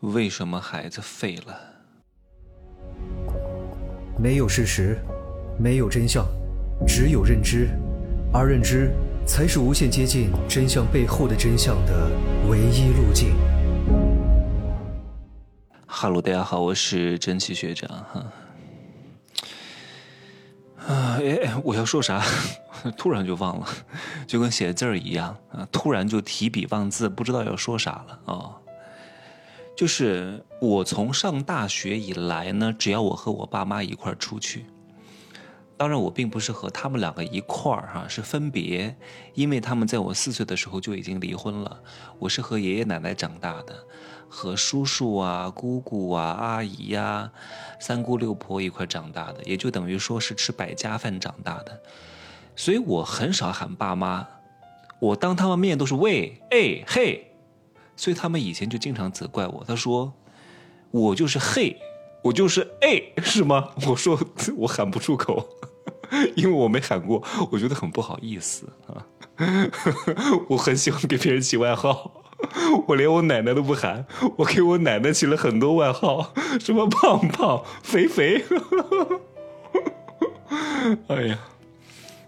[0.00, 1.60] 为什么孩子废了？
[4.18, 4.98] 没有事实，
[5.58, 6.26] 没有真相，
[6.86, 7.68] 只有认知，
[8.32, 8.90] 而认知
[9.26, 12.10] 才是无限接近真相背后的真相的
[12.48, 13.36] 唯一路径。
[15.86, 18.26] 哈喽，大家好，我是真奇学长哈。
[20.86, 22.24] 啊，哎，我要说啥？
[22.96, 23.66] 突然就忘了，
[24.26, 28.56] 就跟写字儿一样啊，突然就提笔忘字，不知道要说啥了啊。
[29.80, 34.66] 就是我从上大学以来呢，只要我和我爸妈一块儿出去，
[35.78, 38.94] 当然我并不是和他们两个一块儿哈，是分别，
[39.32, 41.80] 因为他们在我四岁的时候就已经离婚了，
[42.18, 43.74] 我是和爷爷奶奶长大的，
[44.28, 47.32] 和叔叔啊、姑姑啊、阿姨呀、
[47.80, 51.80] 三姑六婆一块长大的，也就等于说是吃百家饭长大的，
[52.54, 54.28] 所以我很少喊爸妈，
[54.98, 57.28] 我当他们面都是喂，哎嘿。
[58.00, 60.10] 所以他们以前就经常责怪我，他说
[60.90, 61.76] ：“我就是 嘿，
[62.24, 64.18] 我就是哎，是吗？”我说
[64.56, 65.46] ：“我喊不出口，
[66.34, 69.04] 因为我没喊过，我觉得很不好意思啊。
[70.48, 72.24] 我很喜欢给别人起外号，
[72.88, 74.06] 我连我奶奶都不喊，
[74.38, 78.42] 我给我奶奶起了很多外号，什么胖胖、肥肥。
[81.08, 81.38] 哎呀！”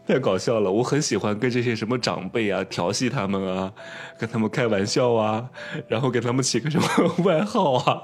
[0.07, 0.71] 太搞笑了！
[0.71, 3.73] 我很喜欢跟这些什么长辈啊调戏他们啊，
[4.19, 5.49] 跟他们开玩笑啊，
[5.89, 6.89] 然后给他们起个什么
[7.25, 8.03] 外号啊。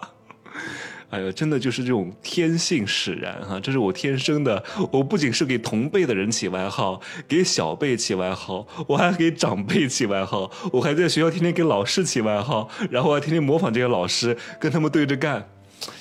[1.10, 4.62] 哎呀，真的就是这种天性使然哈，这是我天生的。
[4.92, 15.48] 我不仅是给同辈的人起外号，给小辈起外号，我还给长辈起外号，我还在学校天天给老师起外号，然后还天天模仿这些老师，跟他们对着干。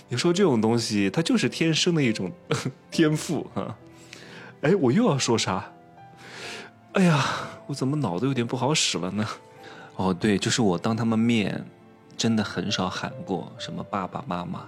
[0.09, 2.31] 你说这种东西，它就是天生的一种
[2.91, 3.77] 天赋哈。
[4.61, 5.71] 哎，我又要说啥？
[6.93, 7.23] 哎呀，
[7.67, 9.27] 我怎么脑子有点不好使了呢？
[9.97, 11.63] 哦，对，就是我当他们面，
[12.17, 14.67] 真的很少喊过什么爸爸妈妈。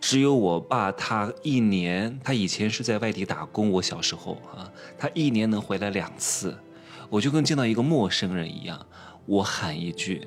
[0.00, 6.56] 只有我爸，他一年，他以前是在外地打工，我小时候啊，他一年能回来两次，
[7.08, 8.84] 我就跟见到一个陌生人一样，
[9.24, 10.26] 我喊一句，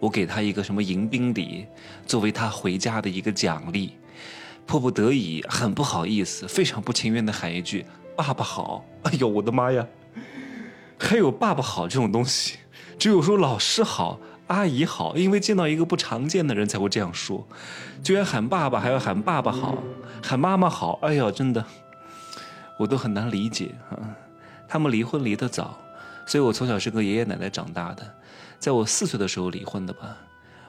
[0.00, 1.66] 我给他一个什么迎宾礼，
[2.06, 3.92] 作为他回家的一个奖励，
[4.66, 7.86] 迫不得已，很不好意思，非常不情愿的喊一句
[8.16, 8.84] “爸爸好”。
[9.04, 9.86] 哎呦，我的妈呀！
[10.98, 12.58] 还有爸爸好这种东西，
[12.98, 17.46] 只有说老师好、阿姨好，因为见到一个不常见的人才会这样说。
[18.02, 19.78] 居然喊爸爸还要喊爸爸好，
[20.22, 21.64] 喊妈妈好，哎呀，真的，
[22.78, 23.96] 我都很难理解啊。
[24.68, 25.78] 他们离婚离得早，
[26.26, 28.14] 所以我从小是跟爷爷奶奶长大的，
[28.58, 30.16] 在我四岁的时候离婚的吧，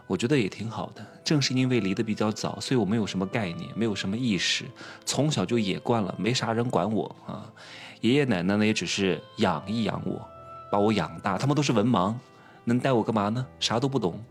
[0.07, 1.05] 我觉得也挺好的。
[1.23, 4.65] 正是因为离得比较早，所以我没有什么概念，没有什么意识，
[5.05, 7.45] 从小就野惯了，没啥人管我啊。
[8.01, 10.25] 爷爷奶奶呢，也只是养一养我，
[10.71, 11.37] 把我养大。
[11.37, 12.13] 他们都是文盲，
[12.63, 13.45] 能带我干嘛呢？
[13.59, 14.23] 啥都不懂，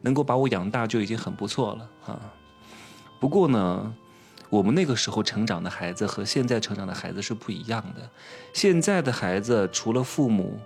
[0.00, 2.20] 能够把我养大就已经很不错了啊。
[3.20, 3.94] 不过呢，
[4.48, 8.08] 我们那个时候成长的孩子和现在成长的孩子是不一样的。
[8.54, 10.58] 现在的孩子除了父母，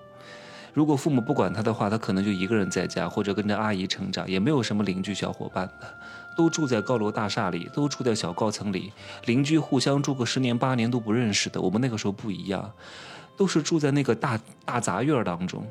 [0.72, 5.98] 如果父母不管他的话，他可能就一个人在家，或者跟着阿姨成长，也没有什么邻居小伙伴的。
[6.36, 8.92] 都住在高楼大厦里，都住在小高层里，
[9.26, 11.60] 邻居互相住个十年八年都不认识的。
[11.60, 12.72] 我们那个时候不一样，
[13.36, 15.66] 都是住在那个大大杂院当中，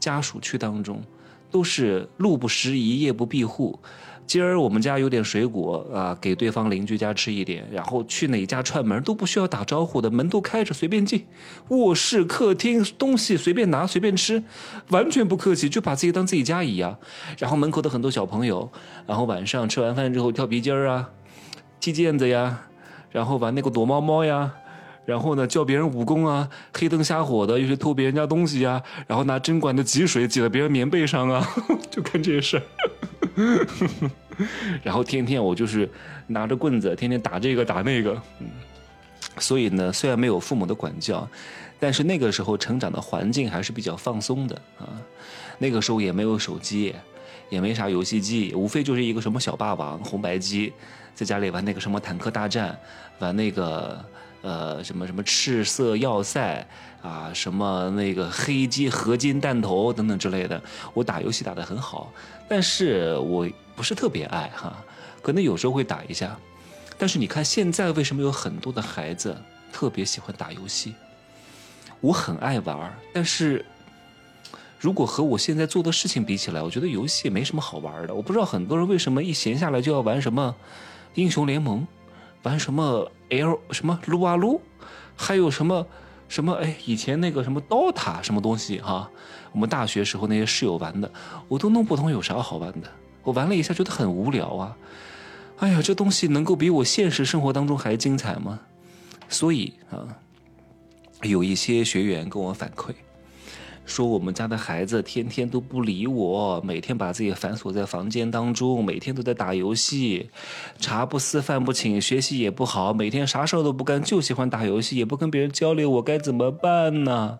[0.00, 1.02] 家属区当中，
[1.50, 3.78] 都是路不拾遗，夜不闭户。
[4.26, 11.26] 今儿我们家有点水果啊，给对方邻居家吃一点，然后去哪家串门都不需要打招呼的，门都开着，随便进。
[11.68, 14.42] 卧室、客厅东西随便拿，随便吃，
[14.88, 16.96] 完全不客气，就把自己当自己家一样。
[17.38, 18.70] 然后门口的很多小朋友，
[19.06, 21.10] 然后晚上吃完饭之后跳皮筋儿啊，
[21.78, 22.68] 踢毽子呀，
[23.10, 24.50] 然后玩那个躲猫猫呀，
[25.04, 31.46] 然后呢教别人武功啊，黑灯瞎火的又去偷别人家东西呀，然后拿针管的挤水挤到别人棉被上啊，
[31.90, 32.62] 就干这些事儿。
[34.82, 35.88] 然后天天我就是
[36.26, 38.48] 拿着棍子，天天打这个打那个，嗯，
[39.38, 41.28] 所以呢，虽然没有父母的管教，
[41.78, 44.88] 但是那个时候成长的环境还是比较放松的啊。
[45.58, 46.94] 那个时候也没有手机，
[47.48, 50.72] 也没啥游戏机，无非就是一个什么小霸王、红白机，
[51.14, 52.76] 在家里玩那个什么坦克大战，
[53.18, 54.04] 玩那个
[54.42, 56.66] 呃什么什么赤色要塞
[57.00, 60.62] 啊，什么那个黑金合金弹头等等之类的。
[60.92, 62.12] 我打游戏打得很好，
[62.46, 63.48] 但是我。
[63.74, 64.76] 不是特别爱哈，
[65.22, 66.38] 可能有时候会打一下，
[66.98, 69.34] 但是你看现在为什么有很多的孩子
[69.72, 70.94] 特别喜欢打游戏？
[72.02, 73.64] 我很爱玩，但是
[74.78, 78.14] 如果和我现在做的事情比起来，我觉得游戏没什么好玩的。
[78.14, 80.54] 我不知道很多人为什么一闲下来就要玩什么
[81.14, 81.84] 英雄联盟，
[82.42, 84.60] 玩什么 L 什么撸啊撸，
[85.16, 85.86] 还有什么
[86.28, 89.08] 什么哎以前那个什么 DOTA 什么东西哈，
[89.52, 91.10] 我们大学时候那些室友玩的，
[91.48, 92.90] 我都弄不懂有啥好玩的。
[93.22, 94.76] 我玩了一下，觉得很无聊啊。
[95.58, 98.58] 哎呀，这东西能够比我现实生活当中还精彩吗？
[99.28, 100.08] 所以啊，
[101.22, 102.92] 有一些学员跟我反馈。
[103.84, 110.30] 说我们家的孩子天天都不理我，每天把自己反锁在房间当中，每天都在打游戏，
[110.78, 117.38] 茶不思饭不请，学习也不好，每天啥事儿都不干，就喜欢打游戏，也不跟别人交流，我该怎么办呢？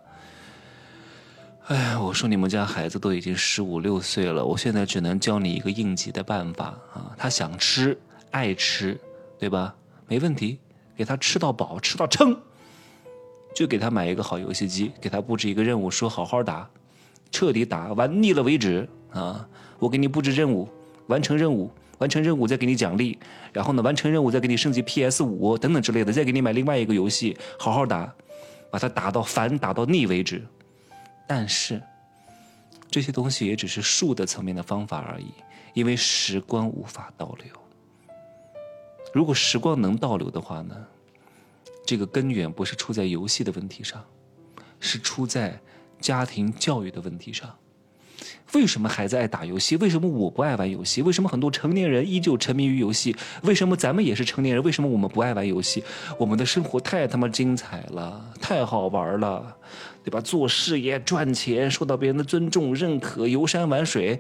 [1.69, 7.97] 哎，我说你们家孩子都已经十五六岁了，我现在只能教你一个应急的办法啊，他想吃
[8.33, 9.00] 爱吃，
[9.39, 9.75] 对吧？
[10.09, 10.59] 没问题，
[10.97, 12.37] 给他吃到饱，吃到撑。
[13.55, 16.69] 就给他买一个好游戏机，给他布置一个任务，说好好打，
[17.31, 19.47] 彻底打玩腻了为止啊！
[19.79, 20.69] 我给你布置任务，
[21.09, 23.19] 完成任务，完成任务再给你奖励，
[23.53, 28.13] 然后呢，完成任务再给你升级 PS 五等等之类的，再给你买另外一个游戏，好好打，
[28.71, 30.43] 把它打到烦、打到腻为止。
[31.27, 31.83] 但是
[32.91, 35.27] 这些东西也只是术的层面的方法而已，
[35.75, 37.47] 因为时光无法倒流。
[39.13, 40.75] 如果时光能倒流的话呢？
[41.84, 44.02] 这个根源不是出在游戏的问题上，
[44.81, 45.61] 是出在
[46.00, 47.50] 家庭教育的问题上。
[48.55, 49.76] 为什么孩子爱打游戏？
[49.76, 51.00] 为什么我不爱玩游戏？
[51.00, 53.17] 为什么很多成年人依旧沉迷于游戏？
[53.43, 54.62] 为什么咱们也是成年人？
[54.62, 55.82] 为什么我们不爱玩游戏？
[56.19, 59.56] 我们的生活太他妈精彩了，太好玩了。
[60.05, 60.21] 对吧？
[60.21, 64.19] 做事业赚钱，受到别人的尊重认可，游山玩水，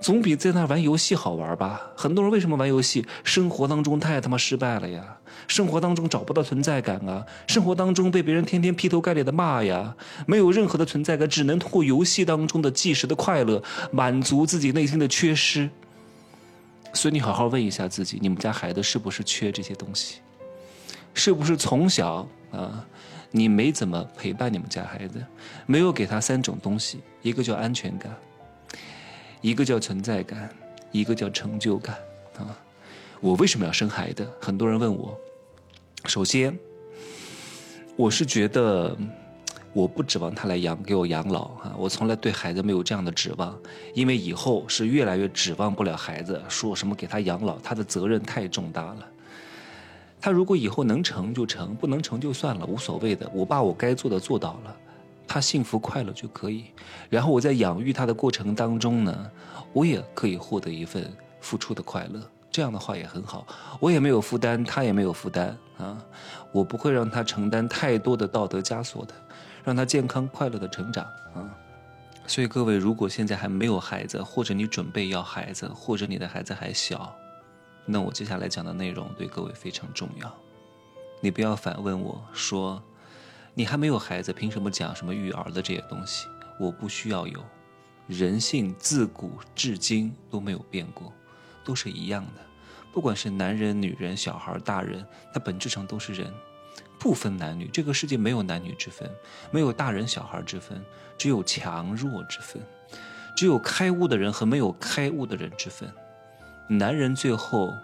[0.00, 1.80] 总比在那玩游戏好玩吧？
[1.96, 3.06] 很多人为什么玩游戏？
[3.24, 5.16] 生活当中太他妈失败了呀！
[5.48, 7.24] 生活当中找不到存在感啊！
[7.48, 9.96] 生活当中被别人天天劈头盖脸的骂呀！
[10.26, 15.68] 没有任何的存在感，只能通过游戏当中的即时的快乐满足自己内心的缺失。
[16.92, 20.18] 所以你好好问一下自己：你们家孩子是不是缺这些东西？
[21.14, 22.86] 是不是从小啊？
[23.32, 25.24] 你没怎么陪伴你们家孩子，
[25.66, 28.14] 没有给他三种东西，一个叫安全感，
[29.40, 30.48] 一个叫存在感，
[30.90, 31.96] 一个叫成就感
[32.36, 32.56] 啊！
[33.20, 34.28] 我为什么要生孩子？
[34.40, 35.18] 很多人问我。
[36.04, 36.56] 首先，
[37.96, 38.96] 我是觉得
[39.72, 43.58] 我不指望他来养给我养老啊，我从来对孩子没有这样的指望，
[43.94, 49.08] 因为以后是越来越指望不了孩子，说什么给他养老，他的责任太重大了。
[50.22, 53.28] 他如果以后能成就成，不能成就算了，无所谓的。
[53.34, 54.76] 我把我该做的做到了，
[55.26, 56.66] 他幸福快乐就可以。
[57.10, 59.30] 然后我在养育他的过程当中呢，
[59.72, 62.20] 我也可以获得一份付出的快乐。
[62.52, 63.44] 这样的话也很好，
[63.80, 65.98] 我也没有负担，他也没有负担啊。
[66.52, 69.14] 我不会让他承担太多的道德枷锁的，
[69.64, 71.04] 让他健康快乐的成长
[71.34, 71.50] 啊。
[72.28, 77.12] 所以各位，如果现在还没有孩子，或者你准备要孩子，或者你的孩子还小。
[77.84, 80.32] 那我接下来讲的内容对各位非常重要，
[81.20, 82.82] 你不要反问我说，
[83.54, 86.26] 你还没有孩子，凭什么讲什么育儿的这些东西？
[86.60, 87.42] 我不需要有，
[88.06, 91.12] 人性自古至今都没有变过，
[91.64, 92.40] 都是一样的，
[92.92, 96.32] 不管是男人、女人、小孩、大人，它本质上都是人，
[97.00, 99.10] 不分男女，这个世界没有男女之分，
[99.50, 100.80] 没有大人小孩之分，
[101.18, 102.62] 只有强弱之分，
[103.36, 105.92] 只有开悟的人和没有开悟的人之分。
[106.72, 107.74] 男人最后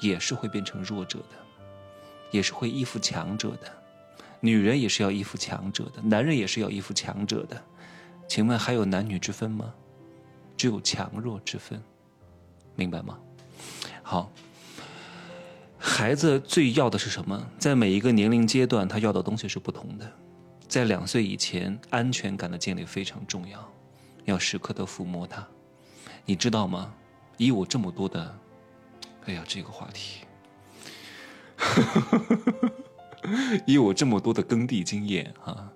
[0.00, 1.36] 也是会变成弱者的，
[2.32, 3.68] 也是会依附强者的；
[4.40, 7.62] 女人也是要依附强者的，男人也是要依附强者的。
[8.26, 9.72] 请问还有男女之分吗？
[10.56, 11.80] 只有强弱之分，
[12.74, 13.16] 明白吗？
[14.02, 14.32] 好，
[15.78, 17.46] 孩子最要的是什么？
[17.58, 20.12] 在每一个年龄阶段，他要的东西是不同的。
[20.66, 23.72] 在两岁以前，安全感的建立非常重要，
[24.24, 25.46] 要时刻的抚摸他，
[26.24, 26.92] 你知道吗？
[27.36, 28.38] 以我这么多的，
[29.26, 30.20] 哎呀，这个话题，
[33.66, 35.70] 以我这么多的耕地经验啊，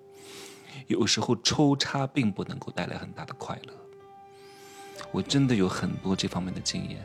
[0.87, 3.73] 有时候抽插并不能够带来很大的快乐。
[5.13, 6.99] 我真的有很多这方面的经验，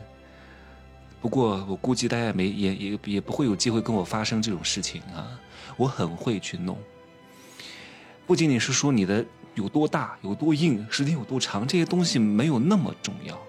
[1.20, 5.38] 不过我估计大家也没也也也不会有机会跟我发生这种事情啊。
[5.76, 6.78] 我很会去弄，
[8.26, 13.40] 不仅仅是说你的有多大、有多硬、时间有多长，这些东西没有那么重要。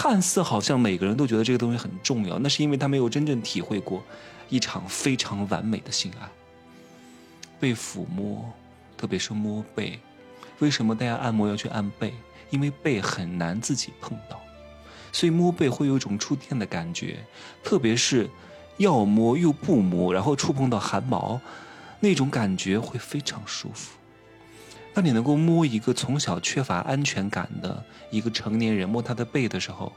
[0.00, 4.00] 看似好像每个人都觉得这个东西很重要，那是因为他没有真正体会过
[4.48, 6.28] 一场非常完美的性爱。
[7.58, 8.48] 被抚摸，
[8.96, 9.98] 特别是摸背，
[10.60, 12.14] 为什么大家按摩要去按背？
[12.50, 14.40] 因为背很难自己碰到，
[15.10, 17.16] 所以摸背会有一种触电的感觉，
[17.64, 18.30] 特别是
[18.76, 21.40] 要摸又不摸，然后触碰到汗毛，
[21.98, 23.97] 那种感觉会非常舒服。
[24.98, 29.92] 当你能够摸一个从小缺乏安全感的一个成年人，摸他的背的时候，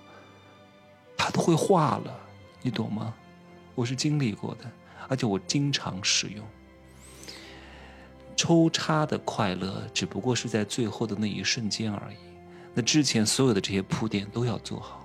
[1.17, 2.19] 他都会化了，
[2.61, 3.11] 你懂吗？
[3.73, 4.71] 我是经历过的，
[5.07, 6.45] 而且我经常使用。
[8.35, 12.17] 抽插的快乐只不过是在最后的那一瞬间而已，
[12.75, 15.03] 那之前所有的这些铺垫都要做好。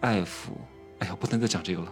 [0.00, 0.50] 爱抚。
[0.98, 1.90] 哎呀，不能再讲这个了，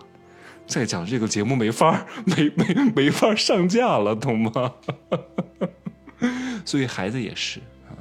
[0.66, 4.74] 再讲这个节目没法没没没法上架了，懂吗？
[6.64, 7.92] 所以孩子也是啊，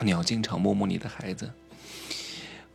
[0.00, 1.50] 你要经常摸摸你的孩子，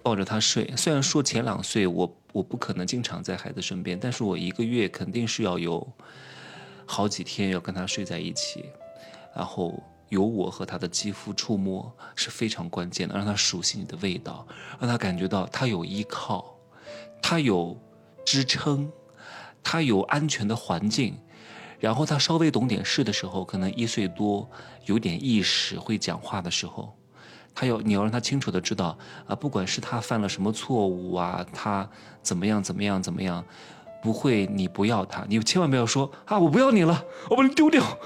[0.03, 0.71] 抱着他睡。
[0.75, 5.87] 虽然说前两岁我我不可能经常在孩子身边，但是我一个月肯定是要有
[6.85, 8.65] 好几天要跟他睡在一起，
[9.35, 9.81] 然后。
[10.09, 14.43] 有我和他的肌肤触摸是非常关键的，让他熟悉你的味道，
[14.79, 16.57] 让他感觉到他有依靠，
[17.21, 17.79] 他有
[18.25, 18.91] 支撑，
[19.61, 21.15] 他有安全的环境，
[21.79, 24.49] 然后他稍微懂点事的时候，可能一岁多
[24.85, 26.93] 有点意识会讲话的时候，
[27.55, 31.89] 他要你要让他清楚的知道啊，不管是他犯了什么错误啊，他
[32.21, 33.43] 怎么样怎么样怎么样，
[34.01, 37.97] 不会你不要他，你千万不要说啊我不要你了，我把你丢掉。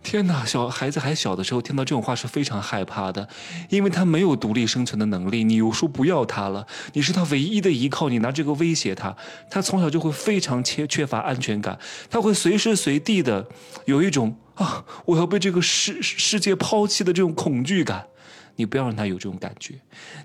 [0.00, 3.28] 天哪，小孩子还小的时候听到这种话是非常害怕的，
[3.68, 5.42] 因为他没有独立生存的能力。
[5.42, 9.14] 你又说不要他了，你是他唯一的依靠，你拿这个威胁他，
[9.50, 11.78] 他从小就会非常缺缺乏安全感，
[12.08, 13.46] 他会随时随地的
[13.86, 18.06] 有一种啊我要被这个世世界抛弃的这种恐惧感。
[18.54, 19.74] 你不要让他有这种感觉，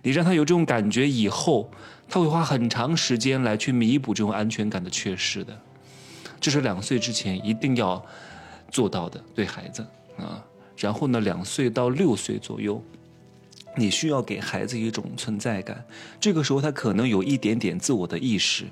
[0.01, 1.69] 你让他有这种感觉以后，
[2.13, 5.59] 他会花很长时间来去弥补这种安全感的缺失的。
[6.39, 8.05] 这是两岁之前一定要。
[8.71, 9.85] 做到的对孩子
[10.17, 10.43] 啊，
[10.75, 12.83] 然后呢，两岁到六岁左右，
[13.77, 15.85] 你需要给孩子一种存在感。
[16.19, 18.65] 这个时候他可能有一点点自我的意识，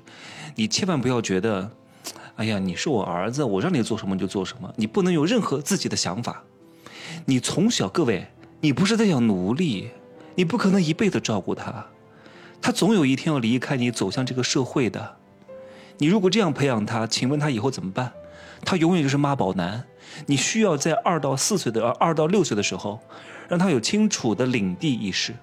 [0.56, 1.70] 你千万不要觉得，
[2.34, 6.42] 哎呀，你是我儿子，我让你做什么就做什么，你不能有任何自己的想法。
[7.26, 8.26] 你从小，各位，
[8.60, 9.90] 你不是在养奴隶，
[10.34, 11.86] 你不可能一辈子照顾他，
[12.62, 15.16] 他总有一天要离开你，走向这个社会的。
[15.98, 18.12] 你如果这样培养他，请问他以后怎么办？
[18.64, 19.84] 他永远就是妈宝男。
[20.26, 23.00] 你需要在二到四岁的二到六岁的时候，
[23.48, 25.34] 让他有清楚的领地意识。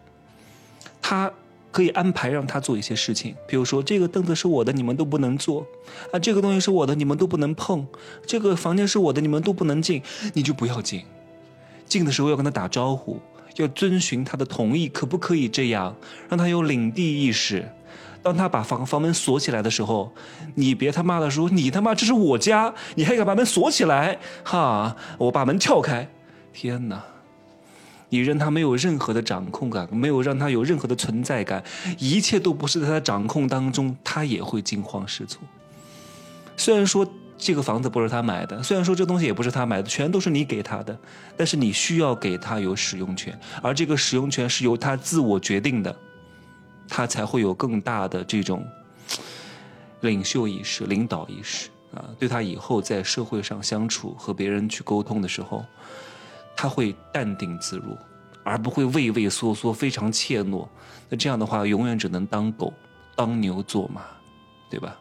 [1.02, 1.32] 他
[1.72, 5.64] 可以安排让他做一些事情，比如说这个凳子是我的，你们都不能坐；
[6.12, 7.86] 啊，这个东西是我的，你们都不能碰；
[8.26, 10.02] 这个房间是我的，你们都不能进，
[10.34, 11.04] 你就不要进。
[11.86, 13.20] 进的时候要跟他打招呼，
[13.58, 15.96] 要遵循他的同意，可不可以这样？
[16.29, 17.68] 让他有领地意识。
[18.22, 20.13] 当他把房房门锁起来的时候，
[20.56, 24.20] 你别他妈的说你他妈这是我家，你还敢把门锁起来？
[24.44, 26.10] 哈，我把门撬开！
[26.51, 27.01] 天哪，
[28.10, 31.63] 你让他没有任何的掌控感，没有让他有任何的存在感，
[31.98, 35.41] 一切都不是在他掌控当中，他也会惊慌失措。
[36.58, 37.08] 虽然说
[37.39, 40.96] 这个房子不是他买的，虽然说这东西也不是他买的，全都是你给他的，
[41.38, 45.96] 但是你需要给他有使用权，而这个使用权是由他自我决定的。
[46.91, 48.65] 他才会有更大的这种
[50.01, 52.03] 领袖意识、领导意识啊！
[52.17, 55.63] 对他以后在社会上相处、和别人去沟通的时候，
[56.58, 57.96] 他会淡定自若，
[58.43, 60.67] 而不会畏畏缩缩、非常怯懦。
[61.08, 62.74] 那这样的话，永远只能当狗、
[63.15, 64.01] 当牛做马，
[64.67, 64.98] 对吧？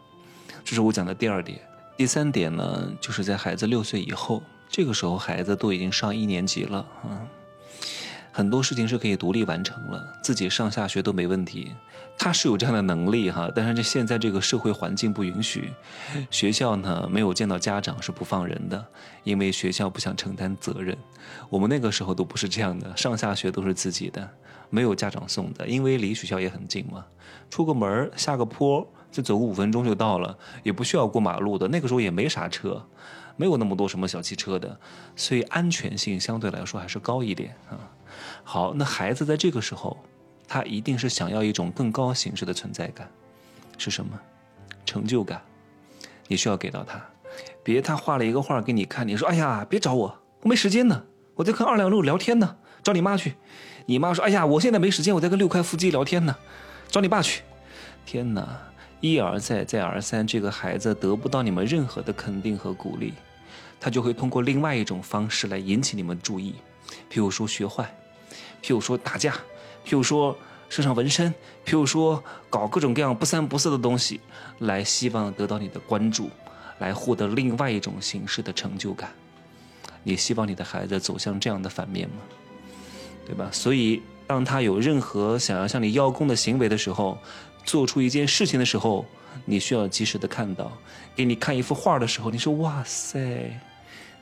[0.63, 1.59] 这是我讲的第二点。
[1.99, 7.27] 第三点呢，就是在孩子六岁以后，这个时候孩子都已经上一年级了啊。
[8.31, 11.73] 很多事情是可以独立完成了，自己上下学都没问题。
[12.17, 15.73] 他是有这样的能力哈，但是这现在这个社会环境不允许，
[16.31, 18.85] 学校呢没有见到家长是不放人的，
[19.25, 20.97] 因为学校不想承担责任。
[21.49, 24.25] 我们那个时候都不是这样的，上下学都是自己的，
[24.69, 27.05] 没有家长送的，因为离学校也很近嘛，
[27.49, 31.67] 出个门下个坡就走个五分钟就到了，也不需要过马路的。
[31.67, 32.85] 那个时候也没啥车，
[33.35, 34.79] 没有那么多什么小汽车的，
[35.15, 37.77] 所以安全性相对来说还是高一点啊。
[38.43, 39.97] 好，那孩子在这个时候，
[40.47, 43.09] 他一定是想要一种更高形式的存在感，
[43.77, 44.19] 是什么？
[44.85, 45.41] 成就感。
[46.27, 47.03] 你需要给到他，
[47.63, 51.03] 别他画了一个画给你看，你说哎呀，别找我，我没时间呢，
[51.35, 53.35] 我在跟二两路聊天呢，找你妈去。
[53.87, 56.35] 你妈说哎呀，我现在没时间，我在跟六块腹肌聊天呢，
[56.87, 57.41] 找你爸去。
[58.05, 58.59] 天哪，
[59.01, 63.13] 一而再，再而三，这个孩子得不到你们任何的肯定和鼓励，
[63.79, 66.55] 他就会通过另外一种方式来引起你们注意。
[67.09, 67.83] 譬如说学坏，
[68.61, 69.33] 譬如说打架，
[69.85, 70.37] 譬如说
[70.67, 71.33] 身上纹身，
[71.65, 74.19] 譬如说搞各种各样不三不四的东西，
[74.59, 76.29] 来希望得到你的关注，
[76.79, 79.11] 来获得另外一种形式的成就感。
[80.03, 82.15] 你希望你的孩子走向这样的反面吗？
[83.25, 83.49] 对吧？
[83.51, 87.17] 所以当他有任何想要向你邀功的行为的时候，
[87.63, 89.05] 做出一件事情的时候，
[89.45, 90.71] 你需要及时的看到。
[91.15, 93.59] 给你看一幅画的时候，你说哇塞。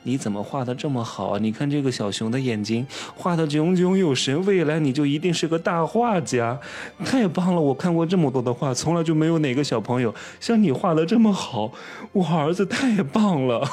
[0.04, 1.38] 你怎么画的这么好？
[1.38, 6.58] 你看这个小熊的眼睛画的炯炯有神，未来你就一定是个大画家，
[7.04, 7.60] 太棒了！
[7.60, 11.72] 我看过这么多的画，从来就没有哪个小朋友像你画的这么好。
[12.12, 13.68] 我儿子太棒了，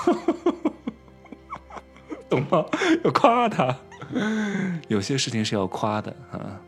[2.27, 2.65] 懂吗？
[3.03, 3.77] 要夸他，
[4.88, 6.60] 有些事情是要夸的啊。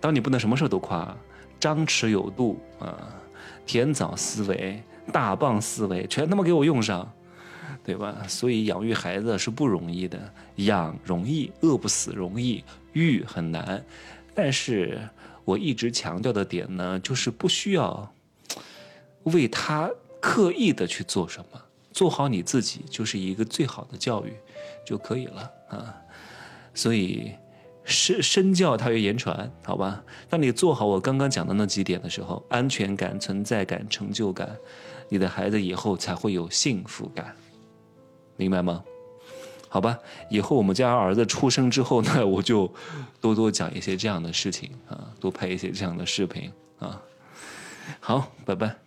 [0.00, 1.14] 当你不能什么事都夸，
[1.58, 3.14] 张弛有度啊，
[3.64, 4.82] 甜枣思维、
[5.12, 7.10] 大棒思维，全他妈给我用上，
[7.84, 8.22] 对吧？
[8.28, 10.18] 所以养育孩子是不容易的，
[10.56, 13.84] 养容易，饿不死容易，育很难。
[14.34, 15.00] 但是
[15.44, 18.12] 我一直强调的点呢，就是不需要
[19.24, 21.60] 为他刻意的去做什么，
[21.92, 24.32] 做好你自己就是一个最好的教育
[24.84, 25.94] 就可以了啊。
[26.74, 27.32] 所以。
[27.86, 30.02] 身身教它于言传，好吧？
[30.28, 34.54] 当你做好我刚刚讲的那几点的时候，安全感、存在感、成就感，
[35.08, 37.34] 你的孩子以后才会有幸福感，
[38.36, 38.82] 明白吗？
[39.68, 39.98] 好吧，
[40.30, 42.72] 以后我们家儿子出生之后呢， 我就
[43.20, 47.00] 多多讲一些这样的事情啊，多拍一些这样的视频啊。
[48.00, 48.85] 好，拜拜。